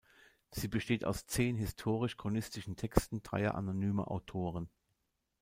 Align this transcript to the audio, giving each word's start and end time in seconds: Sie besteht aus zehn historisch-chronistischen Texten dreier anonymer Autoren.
Sie 0.49 0.67
besteht 0.67 1.05
aus 1.05 1.27
zehn 1.27 1.55
historisch-chronistischen 1.55 2.75
Texten 2.75 3.21
dreier 3.21 3.53
anonymer 3.53 4.09
Autoren. 4.09 4.67